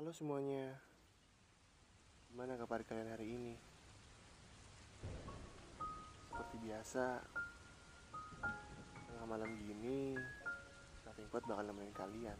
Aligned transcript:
Halo 0.00 0.16
semuanya, 0.16 0.80
gimana 2.32 2.56
kabar 2.56 2.80
kalian 2.88 3.12
hari 3.12 3.36
ini? 3.36 3.52
Seperti 6.24 6.56
biasa, 6.56 7.20
tengah 8.96 9.26
malam 9.28 9.60
gini, 9.60 10.16
Nothing 11.04 11.28
Pot 11.28 11.44
bakal 11.44 11.68
nemenin 11.68 11.92
kalian. 11.92 12.38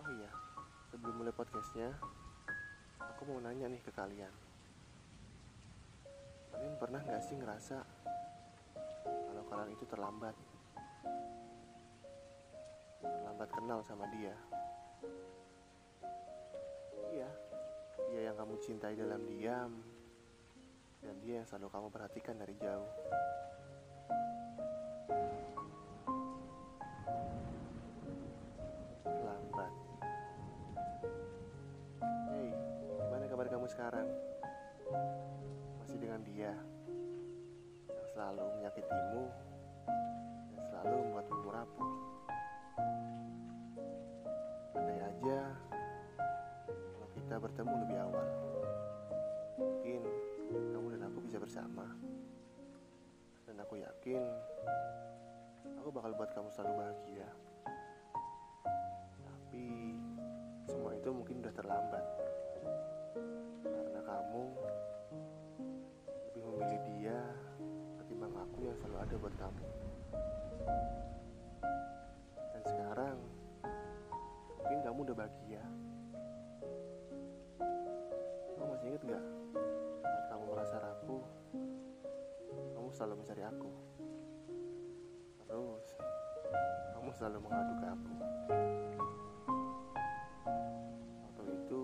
Oh 0.00 0.08
iya, 0.24 0.32
sebelum 0.88 1.20
mulai 1.20 1.36
podcastnya, 1.36 1.92
aku 2.96 3.28
mau 3.28 3.44
nanya 3.44 3.68
nih 3.68 3.84
ke 3.84 3.92
kalian. 3.92 4.32
Kalian 6.48 6.80
pernah 6.80 7.04
gak 7.04 7.28
sih 7.28 7.36
ngerasa 7.36 7.84
kalau 9.04 9.44
kalian 9.52 9.76
itu 9.76 9.84
terlambat? 9.84 10.45
Kenal 13.66 13.82
sama 13.82 14.06
dia. 14.14 14.30
Iya, 17.10 17.26
dia 18.06 18.20
yang 18.30 18.38
kamu 18.38 18.62
cintai 18.62 18.94
dalam 18.94 19.26
diam, 19.26 19.82
dan 21.02 21.18
dia 21.18 21.42
yang 21.42 21.46
selalu 21.50 21.74
kamu 21.74 21.86
perhatikan 21.90 22.38
dari 22.38 22.54
jauh. 22.62 22.86
Kita 47.36 47.52
bertemu 47.52 47.74
lebih 47.84 48.00
awal, 48.00 48.28
mungkin 49.60 50.00
kamu 50.72 50.86
dan 50.96 51.04
aku 51.04 51.20
bisa 51.20 51.36
bersama. 51.36 51.84
Dan 53.44 53.60
aku 53.60 53.76
yakin 53.76 54.24
aku 55.76 55.92
bakal 55.92 56.16
buat 56.16 56.32
kamu 56.32 56.48
selalu 56.56 56.80
bahagia. 56.80 57.28
Tapi 59.20 59.68
semua 60.64 60.96
itu 60.96 61.12
mungkin 61.12 61.44
udah 61.44 61.52
terlambat. 61.52 62.04
Karena 63.68 64.00
kamu 64.00 64.44
lebih 66.32 66.40
memilih 66.40 66.80
dia 66.88 67.20
ketimbang 68.00 68.32
aku 68.32 68.64
yang 68.64 68.76
selalu 68.80 68.96
ada 68.96 69.14
buat 69.20 69.34
kamu. 69.36 69.66
Dan 72.48 72.62
sekarang 72.64 73.16
mungkin 74.56 74.80
kamu 74.88 74.98
udah 75.04 75.16
bahagia. 75.20 75.64
Inget 78.96 79.12
gak 79.12 79.28
saat 80.00 80.24
kamu 80.32 80.56
merasa 80.56 80.80
rapuh, 80.80 81.20
kamu 82.72 82.88
selalu 82.96 83.14
mencari 83.20 83.44
aku. 83.44 83.68
Terus 85.44 85.86
kamu 86.96 87.10
selalu 87.12 87.38
mengadu 87.44 87.72
ke 87.76 87.86
aku. 87.92 88.14
Waktu 91.28 91.42
itu 91.60 91.82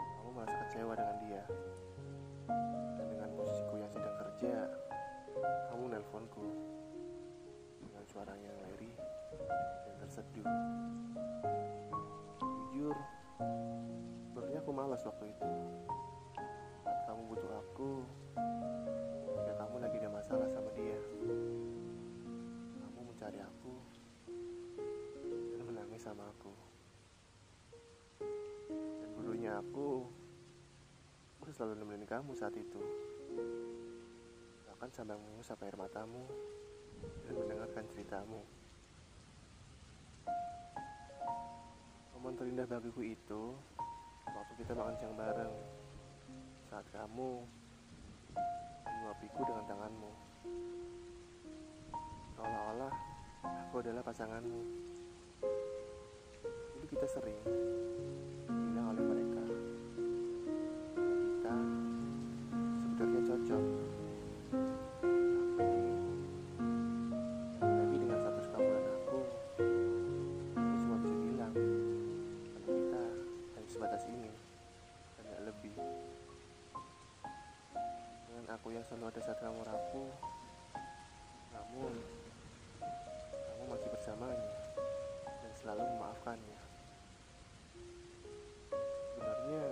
kamu 0.00 0.30
merasa 0.32 0.56
kecewa 0.64 0.96
dengan 0.96 1.16
dia. 1.20 1.44
Dan 2.96 3.04
dengan 3.04 3.28
posisiku 3.36 3.74
yang 3.76 3.92
sedang 3.92 4.16
kerja, 4.24 4.72
kamu 5.68 5.84
nelponku 6.00 6.48
dengan 7.76 8.04
suara 8.08 8.32
yang 8.40 8.56
lirih 8.72 8.96
dan 9.84 9.94
terseduh. 10.00 10.48
Jujur, 12.40 12.96
sebenarnya 14.40 14.64
aku 14.64 14.72
malas 14.72 15.04
waktu 15.04 15.36
itu. 15.36 15.52
Kamu 16.80 17.20
butuh 17.28 17.52
aku, 17.60 18.00
ketika 19.28 19.52
kamu 19.60 19.76
lagi 19.84 19.96
ada 20.00 20.10
masalah 20.16 20.48
sama 20.48 20.72
dia. 20.72 20.96
Kamu 22.80 23.04
mencari 23.04 23.36
aku 23.36 23.74
dan 25.28 25.62
menangis 25.68 26.00
sama 26.00 26.24
aku. 26.24 26.56
Dan 28.72 29.08
bodohnya 29.12 29.60
aku, 29.60 30.08
aku 31.44 31.52
selalu 31.52 31.84
nemenin 31.84 32.08
kamu 32.08 32.32
saat 32.32 32.56
itu. 32.56 32.80
Bahkan 34.72 34.88
sambil 34.88 35.20
mengusap 35.20 35.60
air 35.68 35.76
matamu 35.76 36.24
dan 37.28 37.36
mendengarkan 37.36 37.84
ceritamu. 37.92 38.40
Momen 42.16 42.40
terindah 42.40 42.64
bagiku 42.64 43.04
itu 43.04 43.52
waktu 44.28 44.52
kita 44.60 44.72
makan 44.76 44.94
siang 45.00 45.16
bareng 45.16 45.54
saat 46.68 46.86
kamu 46.92 47.40
menyuapiku 48.84 49.40
dengan 49.48 49.64
tanganmu. 49.64 50.12
Seolah-olah 52.36 52.92
aku 53.42 53.74
adalah 53.80 54.02
pasanganmu. 54.04 54.62
Dulu 56.76 56.86
kita 56.88 57.06
sering 57.08 57.40
gak 75.28 75.42
lebih. 75.44 75.76
Dengan 78.30 78.44
aku 78.56 78.72
yang 78.72 78.84
selalu 78.86 79.12
ada 79.12 79.20
saat 79.20 79.38
kamu 79.42 79.60
rapuh, 79.66 80.10
namun 81.52 81.92
kamu 83.28 83.62
masih 83.68 83.88
bersamanya 83.92 84.52
dan 85.26 85.52
selalu 85.58 85.82
memaafkannya. 85.84 86.60
Sebenarnya 89.12 89.62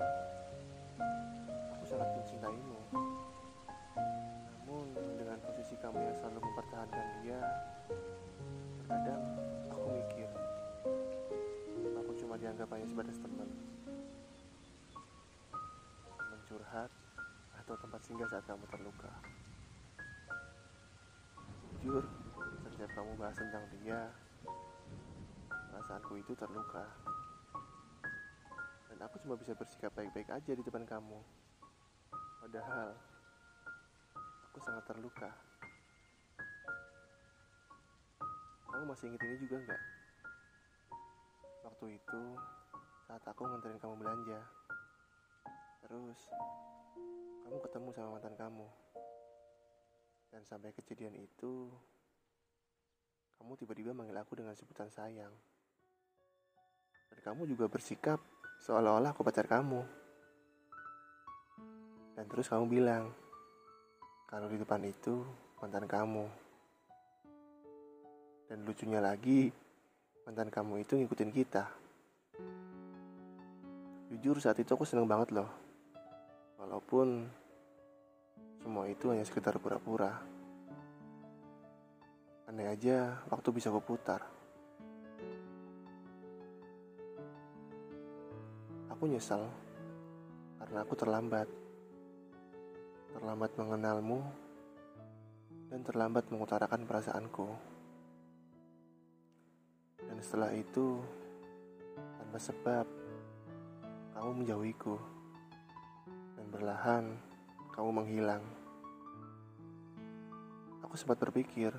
aku 1.73 1.85
sangat 1.89 2.09
mencintaimu. 2.19 2.79
Namun 4.53 4.87
dengan 5.17 5.39
posisi 5.41 5.75
kamu 5.81 5.97
yang 5.97 6.17
selalu 6.21 6.39
mempertahankan 6.45 7.07
dia, 7.25 7.41
terkadang 8.85 9.23
aku 9.73 9.87
mikir, 9.97 10.29
aku 11.97 12.13
cuma 12.21 12.37
dianggap 12.37 12.69
hanya 12.75 12.85
sebatas 12.85 13.17
teman. 13.17 13.49
Curhat 16.49 16.89
atau 17.61 17.77
tempat 17.77 18.01
singgah 18.01 18.25
saat 18.25 18.41
kamu 18.49 18.65
terluka. 18.73 19.13
Jujur, 21.77 22.09
setiap 22.65 22.89
kamu 22.97 23.21
bahas 23.21 23.37
tentang 23.37 23.69
dia, 23.77 24.09
perasaanku 25.53 26.17
itu 26.17 26.33
terluka. 26.33 26.89
Dan 28.89 28.97
aku 29.05 29.21
cuma 29.21 29.37
bisa 29.37 29.53
bersikap 29.53 29.93
baik-baik 29.93 30.33
aja 30.33 30.53
di 30.57 30.65
depan 30.65 30.89
kamu. 30.89 31.21
Padahal, 32.41 32.97
aku 34.49 34.59
sangat 34.65 34.89
terluka. 34.89 35.29
Kamu 38.73 38.89
masih 38.89 39.13
inget 39.13 39.21
ini 39.21 39.37
juga 39.45 39.57
nggak? 39.69 39.83
Waktu 41.69 41.87
itu, 41.93 42.23
saat 43.05 43.21
aku 43.29 43.45
nganterin 43.45 43.77
kamu 43.77 44.01
belanja. 44.01 44.41
Terus, 45.85 46.19
kamu 47.47 47.57
ketemu 47.63 47.89
sama 47.95 48.09
mantan 48.19 48.35
kamu. 48.35 48.67
Dan 50.29 50.43
sampai 50.45 50.75
kejadian 50.75 51.17
itu, 51.17 51.71
kamu 53.39 53.55
tiba-tiba 53.55 53.95
manggil 53.95 54.19
aku 54.19 54.43
dengan 54.43 54.53
sebutan 54.59 54.91
sayang. 54.91 55.33
Dan 57.09 57.19
kamu 57.23 57.49
juga 57.49 57.71
bersikap 57.71 58.19
seolah-olah 58.67 59.15
aku 59.15 59.23
pacar 59.23 59.47
kamu. 59.47 59.81
Dan 62.19 62.27
terus 62.27 62.51
kamu 62.51 62.67
bilang, 62.67 63.15
kalau 64.27 64.51
di 64.51 64.59
depan 64.59 64.83
itu 64.83 65.23
mantan 65.63 65.87
kamu. 65.87 66.27
Dan 68.51 68.67
lucunya 68.67 68.99
lagi, 68.99 69.55
mantan 70.27 70.51
kamu 70.51 70.83
itu 70.83 70.99
ngikutin 70.99 71.31
kita. 71.33 71.65
Jujur 74.09 74.41
saat 74.43 74.59
itu 74.59 74.73
aku 74.75 74.83
seneng 74.83 75.07
banget 75.07 75.31
loh. 75.37 75.68
Walaupun 76.59 77.31
semua 78.59 78.91
itu 78.91 79.15
hanya 79.15 79.23
sekitar 79.23 79.57
pura-pura. 79.63 80.19
Aneh 82.51 82.67
aja, 82.67 83.23
waktu 83.31 83.49
bisa 83.55 83.71
kuputar. 83.71 84.27
Aku 88.91 89.07
nyesal 89.07 89.47
karena 90.59 90.83
aku 90.83 90.95
terlambat. 90.99 91.49
Terlambat 93.15 93.55
mengenalmu 93.55 94.21
dan 95.71 95.81
terlambat 95.87 96.27
mengutarakan 96.35 96.83
perasaanku. 96.85 97.49
Dan 100.03 100.19
setelah 100.19 100.51
itu, 100.57 100.99
Tanpa 102.19 102.45
sebab, 102.45 102.87
kamu 104.13 104.31
menjauhiku. 104.45 105.18
Dan 106.39 106.47
berlahan, 106.55 107.05
kamu 107.75 107.91
menghilang. 107.91 108.47
Aku 110.87 110.95
sempat 110.95 111.19
berpikir, 111.19 111.75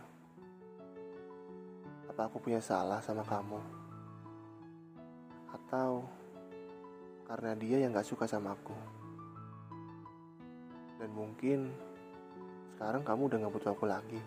apa 2.12 2.28
aku 2.28 2.44
punya 2.44 2.60
salah 2.60 3.00
sama 3.00 3.24
kamu? 3.24 3.64
Atau 5.56 6.04
karena 7.24 7.56
dia 7.56 7.80
yang 7.80 7.96
gak 7.96 8.04
suka 8.04 8.28
sama 8.28 8.52
aku? 8.52 8.76
Dan 11.00 11.16
mungkin 11.16 11.72
sekarang 12.76 13.08
kamu 13.08 13.32
udah 13.32 13.38
gak 13.40 13.54
butuh 13.56 13.72
aku 13.72 13.88
lagi. 13.88 14.20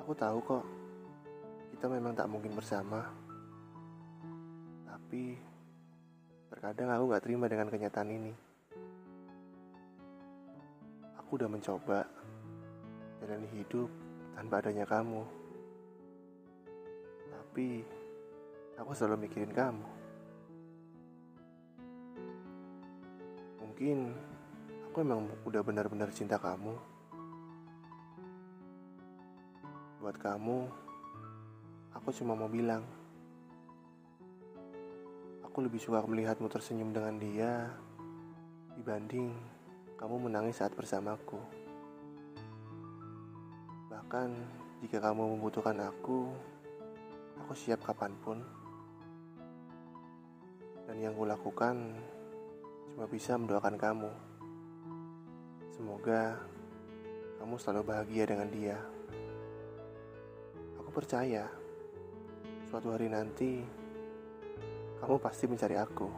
Aku 0.00 0.16
tahu 0.16 0.40
kok, 0.40 0.64
kita 1.76 1.92
memang 1.92 2.16
tak 2.16 2.32
mungkin 2.32 2.56
bersama. 2.56 3.04
Tapi, 4.88 5.53
terkadang 6.64 6.96
aku 6.96 7.12
gak 7.12 7.24
terima 7.28 7.44
dengan 7.44 7.68
kenyataan 7.68 8.08
ini. 8.08 8.32
Aku 11.20 11.36
udah 11.36 11.44
mencoba 11.44 12.08
jalani 13.20 13.52
hidup 13.52 13.92
tanpa 14.32 14.64
adanya 14.64 14.88
kamu. 14.88 15.28
Tapi, 17.28 17.84
aku 18.80 18.90
selalu 18.96 19.28
mikirin 19.28 19.52
kamu. 19.52 19.84
Mungkin 23.60 24.16
aku 24.88 25.04
emang 25.04 25.28
udah 25.44 25.60
benar-benar 25.60 26.08
cinta 26.16 26.40
kamu. 26.40 26.80
Buat 30.00 30.16
kamu, 30.16 30.64
aku 31.92 32.08
cuma 32.16 32.32
mau 32.32 32.48
bilang, 32.48 33.03
aku 35.54 35.70
lebih 35.70 35.78
suka 35.78 36.02
melihatmu 36.02 36.50
tersenyum 36.50 36.90
dengan 36.90 37.14
dia 37.14 37.70
dibanding 38.74 39.30
kamu 39.94 40.26
menangis 40.26 40.58
saat 40.58 40.74
bersamaku. 40.74 41.38
Bahkan 43.86 44.34
jika 44.82 44.98
kamu 44.98 45.38
membutuhkan 45.38 45.78
aku, 45.78 46.26
aku 47.38 47.54
siap 47.54 47.86
kapan 47.86 48.10
pun. 48.18 48.42
Dan 50.90 50.98
yang 50.98 51.14
kulakukan 51.14 52.02
cuma 52.90 53.06
bisa 53.06 53.38
mendoakan 53.38 53.78
kamu. 53.78 54.10
Semoga 55.70 56.34
kamu 57.38 57.54
selalu 57.62 57.94
bahagia 57.94 58.26
dengan 58.26 58.50
dia 58.50 58.82
percaya 60.94 61.46
suatu 62.70 62.94
hari 62.94 63.10
nanti 63.10 63.83
kamu 65.04 65.20
pasti 65.20 65.44
mencari 65.44 65.76
aku. 65.76 66.08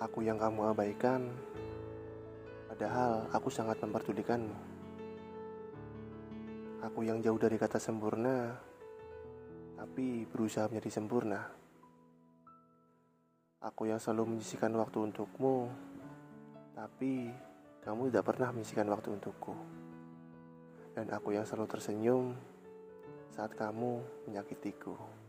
Aku 0.00 0.24
yang 0.24 0.40
kamu 0.40 0.72
abaikan, 0.72 1.28
padahal 2.72 3.28
aku 3.28 3.52
sangat 3.52 3.76
memperdulikanmu. 3.84 4.56
Aku 6.80 7.04
yang 7.04 7.20
jauh 7.20 7.36
dari 7.36 7.60
kata 7.60 7.76
sempurna, 7.76 8.56
tapi 9.76 10.24
berusaha 10.24 10.72
menjadi 10.72 10.96
sempurna. 10.96 11.44
Aku 13.60 13.84
yang 13.84 14.00
selalu 14.00 14.32
menyisikan 14.32 14.72
waktu 14.80 15.12
untukmu, 15.12 15.68
tapi 16.72 17.28
kamu 17.84 18.08
tidak 18.08 18.32
pernah 18.32 18.48
menyisikan 18.56 18.88
waktu 18.88 19.12
untukku 19.12 19.52
dan 20.96 21.12
aku 21.12 21.36
yang 21.36 21.44
selalu 21.44 21.68
tersenyum 21.68 22.32
saat 23.28 23.52
kamu 23.52 24.00
menyakitiku. 24.24 25.25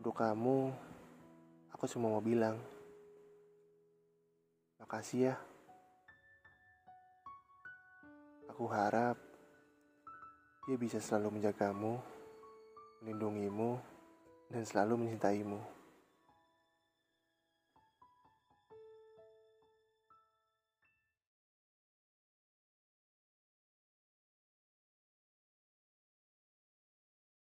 Untuk 0.00 0.16
kamu, 0.16 0.72
aku 1.76 1.84
cuma 1.84 2.08
mau 2.08 2.24
bilang, 2.24 2.56
makasih 4.80 5.28
ya. 5.28 5.34
Aku 8.48 8.64
harap 8.72 9.20
dia 10.64 10.80
bisa 10.80 11.04
selalu 11.04 11.36
menjagamu, 11.36 12.00
melindungimu, 13.04 13.76
dan 14.48 14.64
selalu 14.64 15.04
mencintaimu. 15.04 15.60